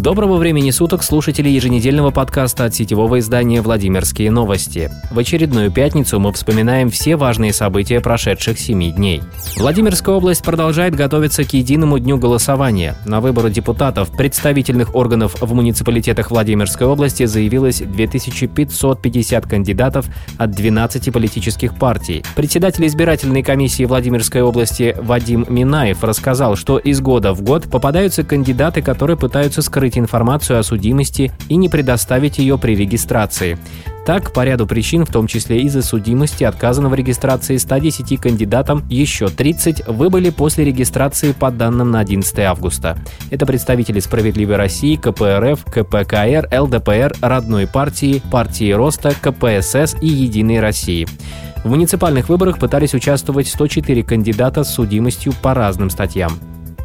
Доброго 0.00 0.36
времени 0.36 0.70
суток, 0.70 1.02
слушатели 1.02 1.50
еженедельного 1.50 2.10
подкаста 2.10 2.64
от 2.64 2.74
сетевого 2.74 3.18
издания 3.18 3.60
«Владимирские 3.60 4.30
новости». 4.30 4.90
В 5.10 5.18
очередную 5.18 5.70
пятницу 5.70 6.18
мы 6.18 6.32
вспоминаем 6.32 6.88
все 6.88 7.16
важные 7.16 7.52
события 7.52 8.00
прошедших 8.00 8.58
семи 8.58 8.92
дней. 8.92 9.20
Владимирская 9.58 10.14
область 10.14 10.42
продолжает 10.42 10.94
готовиться 10.94 11.44
к 11.44 11.52
единому 11.52 11.98
дню 11.98 12.16
голосования. 12.16 12.96
На 13.04 13.20
выборы 13.20 13.50
депутатов 13.50 14.10
представительных 14.16 14.94
органов 14.94 15.36
в 15.38 15.52
муниципалитетах 15.52 16.30
Владимирской 16.30 16.86
области 16.86 17.26
заявилось 17.26 17.80
2550 17.80 19.44
кандидатов 19.44 20.06
от 20.38 20.50
12 20.52 21.12
политических 21.12 21.74
партий. 21.74 22.24
Председатель 22.34 22.86
избирательной 22.86 23.42
комиссии 23.42 23.84
Владимирской 23.84 24.40
области 24.40 24.96
Вадим 24.98 25.44
Минаев 25.50 26.02
рассказал, 26.02 26.56
что 26.56 26.78
из 26.78 27.02
года 27.02 27.34
в 27.34 27.42
год 27.42 27.64
попадаются 27.70 28.24
кандидаты, 28.24 28.80
которые 28.80 29.18
пытаются 29.18 29.60
скрыть 29.60 29.89
скрыть 29.90 29.98
информацию 29.98 30.58
о 30.58 30.62
судимости 30.62 31.32
и 31.48 31.56
не 31.56 31.68
предоставить 31.68 32.38
ее 32.38 32.58
при 32.58 32.76
регистрации. 32.76 33.58
Так, 34.06 34.32
по 34.32 34.44
ряду 34.44 34.66
причин, 34.66 35.04
в 35.04 35.12
том 35.12 35.26
числе 35.26 35.60
из-за 35.62 35.82
судимости, 35.82 36.44
отказано 36.44 36.88
в 36.88 36.94
регистрации 36.94 37.56
110 37.58 38.20
кандидатам, 38.20 38.84
еще 38.88 39.28
30 39.28 39.88
выбыли 39.88 40.30
после 40.30 40.64
регистрации 40.64 41.32
по 41.32 41.50
данным 41.50 41.90
на 41.90 42.00
11 42.00 42.38
августа. 42.40 42.96
Это 43.30 43.46
представители 43.46 44.00
«Справедливой 44.00 44.56
России», 44.56 44.96
КПРФ, 44.96 45.64
КПКР, 45.64 46.48
ЛДПР, 46.52 47.14
Родной 47.20 47.66
партии, 47.66 48.22
партии 48.30 48.72
Роста, 48.72 49.12
КПСС 49.20 49.96
и 50.00 50.08
Единой 50.08 50.60
России. 50.60 51.06
В 51.62 51.68
муниципальных 51.68 52.28
выборах 52.28 52.58
пытались 52.58 52.94
участвовать 52.94 53.48
104 53.48 54.02
кандидата 54.02 54.64
с 54.64 54.74
судимостью 54.74 55.32
по 55.42 55.52
разным 55.52 55.90
статьям. 55.90 56.32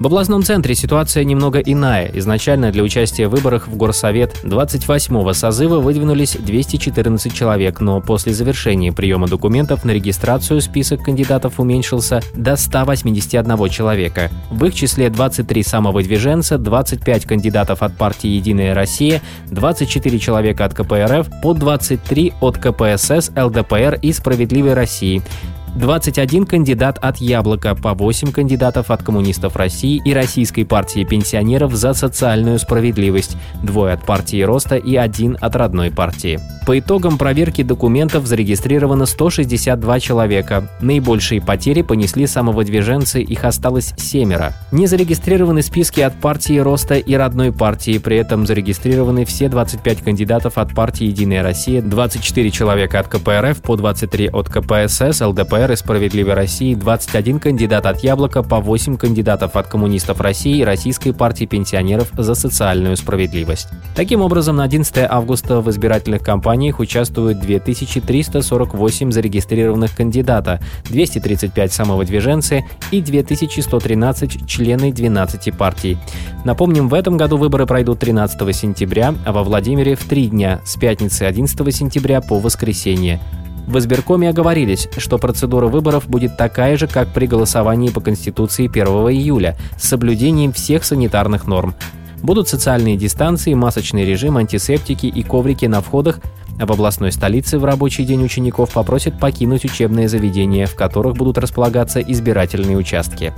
В 0.00 0.06
областном 0.06 0.42
центре 0.42 0.74
ситуация 0.74 1.22
немного 1.22 1.60
иная. 1.60 2.10
Изначально 2.14 2.72
для 2.72 2.82
участия 2.82 3.28
в 3.28 3.30
выборах 3.30 3.68
в 3.68 3.76
Горсовет 3.76 4.34
28-го 4.42 5.32
созыва 5.32 5.78
выдвинулись 5.78 6.36
214 6.36 7.32
человек, 7.32 7.80
но 7.80 8.00
после 8.00 8.32
завершения 8.32 8.92
приема 8.92 9.28
документов 9.28 9.84
на 9.84 9.92
регистрацию 9.92 10.60
список 10.60 11.04
кандидатов 11.04 11.60
уменьшился 11.60 12.22
до 12.34 12.56
181 12.56 13.68
человека. 13.68 14.30
В 14.50 14.64
их 14.64 14.74
числе 14.74 15.10
23 15.10 15.62
самовыдвиженца, 15.62 16.58
25 16.58 17.24
кандидатов 17.24 17.82
от 17.82 17.96
партии 17.96 18.28
«Единая 18.28 18.74
Россия», 18.74 19.22
24 19.46 20.18
человека 20.18 20.64
от 20.64 20.74
КПРФ, 20.74 21.40
по 21.40 21.54
23 21.54 22.32
от 22.40 22.58
КПСС, 22.58 23.30
ЛДПР 23.36 24.00
и 24.02 24.12
«Справедливой 24.12 24.74
России», 24.74 25.22
21 25.76 26.46
кандидат 26.46 26.98
от 27.02 27.16
«Яблока», 27.18 27.74
по 27.74 27.94
8 27.94 28.30
кандидатов 28.30 28.90
от 28.90 29.02
коммунистов 29.02 29.56
России 29.56 30.00
и 30.04 30.14
Российской 30.14 30.64
партии 30.64 31.04
пенсионеров 31.04 31.74
за 31.74 31.94
социальную 31.94 32.60
справедливость, 32.60 33.36
двое 33.62 33.94
от 33.94 34.06
партии 34.06 34.42
Роста 34.42 34.76
и 34.76 34.94
один 34.94 35.36
от 35.40 35.56
родной 35.56 35.90
партии. 35.90 36.38
По 36.66 36.78
итогам 36.78 37.18
проверки 37.18 37.62
документов 37.62 38.26
зарегистрировано 38.26 39.04
162 39.04 40.00
человека. 40.00 40.70
Наибольшие 40.80 41.42
потери 41.42 41.82
понесли 41.82 42.26
самовыдвиженцы, 42.26 43.20
их 43.20 43.44
осталось 43.44 43.92
семеро. 43.98 44.54
Не 44.72 44.86
зарегистрированы 44.86 45.60
списки 45.60 46.00
от 46.00 46.14
партии 46.14 46.58
Роста 46.58 46.94
и 46.94 47.14
родной 47.14 47.52
партии, 47.52 47.98
при 47.98 48.16
этом 48.16 48.46
зарегистрированы 48.46 49.26
все 49.26 49.50
25 49.50 50.00
кандидатов 50.00 50.56
от 50.56 50.74
партии 50.74 51.04
«Единая 51.04 51.42
Россия», 51.42 51.82
24 51.82 52.50
человека 52.50 52.98
от 52.98 53.08
КПРФ, 53.08 53.60
по 53.60 53.76
23 53.76 54.30
от 54.30 54.48
КПСС, 54.48 55.20
ЛДПР 55.20 55.72
и 55.72 55.76
«Справедливой 55.76 56.32
России» 56.32 56.74
21 56.74 57.40
кандидат 57.40 57.84
от 57.84 58.02
«Яблока», 58.02 58.42
по 58.42 58.60
8 58.60 58.96
кандидатов 58.96 59.56
от 59.56 59.66
коммунистов 59.66 60.22
России 60.22 60.60
и 60.60 60.64
Российской 60.64 61.12
партии 61.12 61.44
пенсионеров 61.44 62.08
за 62.16 62.34
социальную 62.34 62.96
справедливость. 62.96 63.68
Таким 63.94 64.22
образом, 64.22 64.56
на 64.56 64.64
11 64.64 64.96
августа 65.10 65.60
в 65.60 65.68
избирательных 65.68 66.22
кампаниях 66.22 66.53
участвуют 66.80 67.40
2348 67.40 69.12
зарегистрированных 69.12 69.94
кандидата, 69.96 70.60
235 70.88 71.72
самовыдвиженцы 71.72 72.64
и 72.90 73.00
2113 73.00 74.46
члены 74.46 74.92
12 74.92 75.56
партий. 75.56 75.98
Напомним, 76.44 76.88
в 76.88 76.94
этом 76.94 77.16
году 77.16 77.36
выборы 77.36 77.66
пройдут 77.66 77.98
13 78.00 78.54
сентября, 78.54 79.14
а 79.24 79.32
во 79.32 79.42
Владимире 79.42 79.94
в 79.94 80.04
три 80.04 80.26
дня 80.26 80.60
с 80.64 80.76
пятницы 80.76 81.22
11 81.22 81.74
сентября 81.74 82.20
по 82.20 82.38
воскресенье. 82.38 83.20
В 83.66 83.78
избиркоме 83.78 84.28
оговорились, 84.28 84.88
что 84.98 85.18
процедура 85.18 85.68
выборов 85.68 86.06
будет 86.08 86.36
такая 86.36 86.76
же, 86.76 86.86
как 86.86 87.08
при 87.08 87.26
голосовании 87.26 87.88
по 87.88 88.00
Конституции 88.00 88.68
1 88.68 88.86
июля, 88.86 89.56
с 89.78 89.88
соблюдением 89.88 90.52
всех 90.52 90.84
санитарных 90.84 91.46
норм. 91.46 91.74
Будут 92.22 92.48
социальные 92.48 92.96
дистанции, 92.96 93.54
масочный 93.54 94.04
режим, 94.04 94.36
антисептики 94.36 95.06
и 95.06 95.22
коврики 95.22 95.66
на 95.66 95.80
входах, 95.80 96.20
в 96.58 96.70
областной 96.70 97.12
столице 97.12 97.58
в 97.58 97.64
рабочий 97.64 98.04
день 98.04 98.24
учеников 98.24 98.72
попросят 98.72 99.18
покинуть 99.18 99.64
учебные 99.64 100.08
заведения, 100.08 100.66
в 100.66 100.74
которых 100.74 101.16
будут 101.16 101.38
располагаться 101.38 102.00
избирательные 102.00 102.76
участки. 102.76 103.32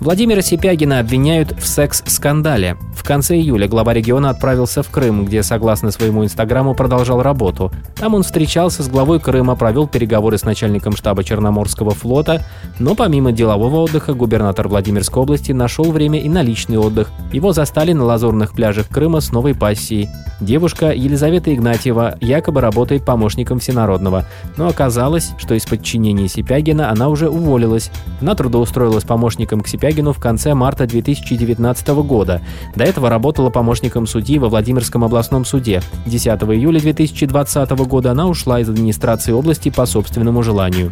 Владимира 0.00 0.42
Сипягина 0.42 0.98
обвиняют 0.98 1.52
в 1.58 1.66
секс-скандале. 1.66 2.76
В 2.94 3.04
конце 3.04 3.36
июля 3.36 3.68
глава 3.68 3.94
региона 3.94 4.30
отправился 4.30 4.82
в 4.82 4.90
Крым, 4.90 5.24
где, 5.24 5.42
согласно 5.42 5.90
своему 5.92 6.24
инстаграму, 6.24 6.74
продолжал 6.74 7.22
работу. 7.22 7.70
Там 7.94 8.14
он 8.14 8.22
встречался 8.22 8.82
с 8.82 8.88
главой 8.88 9.20
Крыма, 9.20 9.54
провел 9.54 9.86
переговоры 9.86 10.36
с 10.36 10.44
начальником 10.44 10.96
штаба 10.96 11.22
Черноморского 11.22 11.92
флота, 11.92 12.44
но 12.78 12.94
помимо 12.94 13.30
делового 13.30 13.76
отдыха 13.82 14.14
губернатор 14.14 14.68
Владимирской 14.68 15.22
области 15.22 15.52
нашел 15.52 15.92
время 15.92 16.18
и 16.18 16.28
на 16.28 16.42
личный 16.42 16.78
отдых. 16.78 17.10
Его 17.32 17.52
застали 17.52 17.92
на 17.92 18.04
лазурных 18.04 18.52
пляжах 18.52 18.88
Крыма 18.88 19.20
с 19.20 19.30
новой 19.32 19.54
пассией. 19.54 20.08
Девушка 20.40 20.90
Елизавета 20.90 21.54
Игнатьева 21.54 22.16
якобы 22.20 22.60
работает 22.60 23.04
помощником 23.04 23.60
Всенародного, 23.60 24.24
но 24.56 24.66
оказалось, 24.66 25.30
что 25.38 25.54
из 25.54 25.64
подчинения 25.64 26.26
Сипягина 26.28 26.90
она 26.90 27.08
уже 27.08 27.28
уволилась. 27.28 27.90
Она 28.20 28.34
трудоустроилась 28.34 29.04
помощником 29.04 29.60
к 29.60 29.68
Сипягину 29.68 29.83
Корягину 29.84 30.14
в 30.14 30.18
конце 30.18 30.54
марта 30.54 30.86
2019 30.86 31.88
года. 31.88 32.40
До 32.74 32.84
этого 32.84 33.10
работала 33.10 33.50
помощником 33.50 34.06
судьи 34.06 34.38
во 34.38 34.48
Владимирском 34.48 35.04
областном 35.04 35.44
суде. 35.44 35.82
10 36.06 36.26
июля 36.26 36.80
2020 36.80 37.70
года 37.86 38.12
она 38.12 38.26
ушла 38.26 38.60
из 38.60 38.70
администрации 38.70 39.32
области 39.32 39.68
по 39.68 39.84
собственному 39.84 40.42
желанию. 40.42 40.90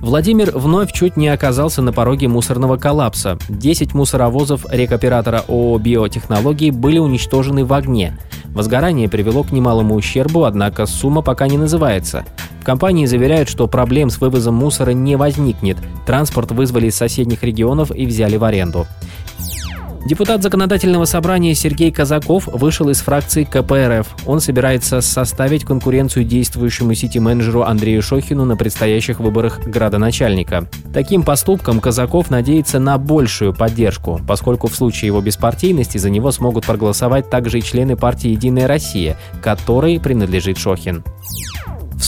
Владимир 0.00 0.52
вновь 0.56 0.90
чуть 0.92 1.18
не 1.18 1.28
оказался 1.28 1.82
на 1.82 1.92
пороге 1.92 2.28
мусорного 2.28 2.78
коллапса. 2.78 3.36
10 3.50 3.92
мусоровозов 3.92 4.64
рекоператора 4.70 5.44
ООО 5.46 5.78
«Биотехнологии» 5.80 6.70
были 6.70 6.96
уничтожены 6.96 7.66
в 7.66 7.74
огне. 7.74 8.16
Возгорание 8.54 9.10
привело 9.10 9.42
к 9.42 9.52
немалому 9.52 9.96
ущербу, 9.96 10.44
однако 10.44 10.86
сумма 10.86 11.20
пока 11.20 11.46
не 11.46 11.58
называется. 11.58 12.24
Компании 12.62 13.06
заверяют, 13.06 13.48
что 13.48 13.66
проблем 13.66 14.10
с 14.10 14.20
вывозом 14.20 14.54
мусора 14.54 14.90
не 14.90 15.16
возникнет. 15.16 15.78
Транспорт 16.06 16.52
вызвали 16.52 16.86
из 16.86 16.96
соседних 16.96 17.42
регионов 17.42 17.90
и 17.94 18.06
взяли 18.06 18.36
в 18.36 18.44
аренду. 18.44 18.86
Депутат 20.06 20.42
Законодательного 20.42 21.04
собрания 21.04 21.54
Сергей 21.54 21.92
Казаков 21.92 22.46
вышел 22.46 22.88
из 22.88 23.00
фракции 23.02 23.44
КПРФ. 23.44 24.08
Он 24.26 24.40
собирается 24.40 25.02
составить 25.02 25.64
конкуренцию 25.64 26.24
действующему 26.24 26.94
сити-менеджеру 26.94 27.62
Андрею 27.62 28.00
Шохину 28.00 28.46
на 28.46 28.56
предстоящих 28.56 29.20
выборах 29.20 29.60
градоначальника. 29.60 30.66
Таким 30.94 31.22
поступком 31.22 31.80
Казаков 31.80 32.30
надеется 32.30 32.78
на 32.78 32.96
большую 32.96 33.52
поддержку, 33.52 34.20
поскольку 34.26 34.68
в 34.68 34.74
случае 34.74 35.08
его 35.08 35.20
беспартийности 35.20 35.98
за 35.98 36.08
него 36.08 36.32
смогут 36.32 36.64
проголосовать 36.64 37.28
также 37.28 37.58
и 37.58 37.62
члены 37.62 37.94
партии 37.94 38.30
«Единая 38.30 38.66
Россия», 38.66 39.18
которой 39.42 40.00
принадлежит 40.00 40.56
Шохин. 40.56 41.04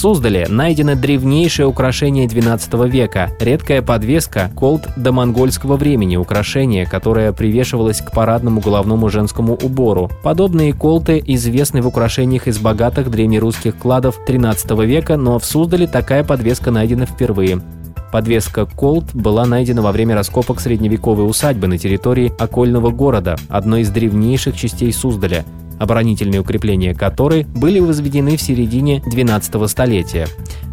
Суздале 0.03 0.49
найдено 0.49 0.97
древнейшее 0.97 1.69
украшение 1.69 2.27
XII 2.27 2.89
века– 2.89 3.31
редкая 3.39 3.83
подвеска 3.83 4.51
колт 4.57 4.89
до 4.97 5.13
монгольского 5.13 5.77
времени, 5.77 6.17
украшение, 6.17 6.87
которое 6.87 7.33
привешивалось 7.33 8.01
к 8.01 8.11
парадному 8.11 8.61
головному 8.61 9.09
женскому 9.11 9.55
убору. 9.55 10.11
Подобные 10.25 10.73
колты 10.73 11.23
известны 11.25 11.83
в 11.83 11.87
украшениях 11.87 12.49
из 12.49 12.59
богатых 12.59 13.13
древнерусских 13.13 13.79
кладов 13.79 14.19
XIII 14.27 14.85
века, 14.85 15.17
но 15.17 15.39
в 15.39 15.45
Суздале 15.45 15.87
такая 15.87 16.25
подвеска 16.25 16.73
найдена 16.73 17.07
впервые. 17.07 17.63
Подвеска 18.11 18.67
«Колт» 18.67 19.15
была 19.15 19.47
найдена 19.47 19.83
во 19.83 19.93
время 19.93 20.17
раскопок 20.17 20.61
средневековой 20.61 21.31
усадьбы 21.31 21.69
на 21.69 21.79
территории 21.79 22.33
окольного 22.41 22.91
города, 22.91 23.37
одной 23.49 23.83
из 23.83 23.91
древнейших 23.91 24.57
частей 24.57 24.93
Суздаля. 24.93 25.45
Оборонительные 25.79 26.41
укрепления 26.41 26.95
которой 26.95 27.45
были 27.45 27.81
возведены 27.81 28.37
в 28.37 28.43
середине 28.43 29.03
12 29.07 29.69
столетия. 29.69 30.29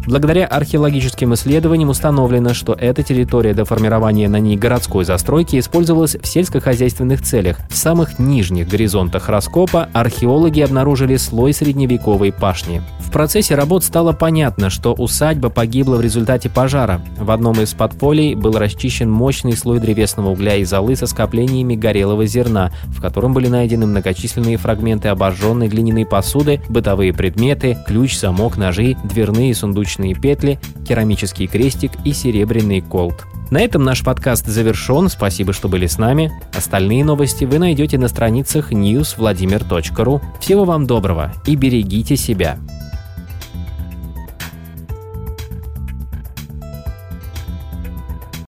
Благодаря 0.06 0.46
археологическим 0.46 1.34
исследованиям 1.34 1.90
установлено, 1.90 2.54
что 2.54 2.72
эта 2.72 3.02
территория 3.02 3.52
до 3.52 3.64
формирования 3.64 4.28
на 4.28 4.38
ней 4.38 4.56
городской 4.56 5.04
застройки 5.04 5.58
использовалась 5.58 6.16
в 6.16 6.26
сельскохозяйственных 6.26 7.22
целях. 7.22 7.58
В 7.68 7.76
самых 7.76 8.18
нижних 8.18 8.68
горизонтах 8.68 9.28
раскопа 9.28 9.88
археологи 9.92 10.60
обнаружили 10.60 11.16
слой 11.16 11.52
средневековой 11.52 12.32
пашни. 12.32 12.82
В 13.00 13.10
процессе 13.10 13.54
работ 13.56 13.84
стало 13.84 14.12
понятно, 14.12 14.70
что 14.70 14.94
усадьба 14.94 15.50
погибла 15.50 15.96
в 15.96 16.00
результате 16.00 16.48
пожара. 16.48 17.02
В 17.18 17.30
одном 17.30 17.60
из 17.60 17.74
подполей 17.74 18.34
был 18.34 18.52
расчищен 18.52 19.10
мощный 19.10 19.56
слой 19.56 19.80
древесного 19.80 20.30
угля 20.30 20.56
и 20.56 20.64
золы 20.64 20.96
со 20.96 21.06
скоплениями 21.06 21.74
горелого 21.74 22.24
зерна, 22.26 22.72
в 22.86 23.00
котором 23.00 23.34
были 23.34 23.48
найдены 23.48 23.86
многочисленные 23.86 24.56
фрагменты 24.56 24.89
обожженной 25.10 25.68
глиняной 25.68 26.06
посуды, 26.06 26.60
бытовые 26.68 27.12
предметы, 27.12 27.76
ключ, 27.86 28.18
замок, 28.18 28.56
ножи, 28.56 28.96
дверные 29.04 29.54
сундучки 29.54 29.90
наручные 29.90 30.14
петли, 30.14 30.58
керамический 30.86 31.46
крестик 31.46 31.92
и 32.04 32.12
серебряный 32.12 32.80
колт. 32.80 33.26
На 33.50 33.60
этом 33.60 33.82
наш 33.82 34.04
подкаст 34.04 34.46
завершен. 34.46 35.08
Спасибо, 35.08 35.52
что 35.52 35.68
были 35.68 35.86
с 35.86 35.98
нами. 35.98 36.30
Остальные 36.54 37.04
новости 37.04 37.44
вы 37.44 37.58
найдете 37.58 37.98
на 37.98 38.06
страницах 38.06 38.72
newsvladimir.ru. 38.72 40.20
Всего 40.40 40.64
вам 40.64 40.86
доброго 40.86 41.32
и 41.46 41.56
берегите 41.56 42.16
себя. 42.16 42.58